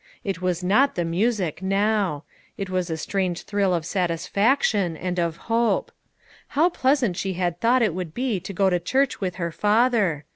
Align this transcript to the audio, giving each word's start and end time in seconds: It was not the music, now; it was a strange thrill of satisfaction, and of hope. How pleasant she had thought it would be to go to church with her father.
It 0.23 0.41
was 0.41 0.63
not 0.63 0.95
the 0.95 1.05
music, 1.05 1.61
now; 1.61 2.23
it 2.57 2.71
was 2.71 2.89
a 2.89 2.97
strange 2.97 3.43
thrill 3.43 3.71
of 3.71 3.85
satisfaction, 3.85 4.97
and 4.97 5.19
of 5.19 5.37
hope. 5.45 5.91
How 6.57 6.69
pleasant 6.69 7.15
she 7.17 7.33
had 7.33 7.59
thought 7.61 7.83
it 7.83 7.93
would 7.93 8.15
be 8.15 8.39
to 8.39 8.51
go 8.51 8.71
to 8.71 8.79
church 8.79 9.21
with 9.21 9.35
her 9.35 9.51
father. 9.51 10.25